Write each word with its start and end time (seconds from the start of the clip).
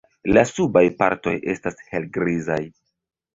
La 0.35 0.43
subaj 0.51 0.81
partoj 1.01 1.33
estas 1.55 1.85
helgrizaj. 1.91 2.59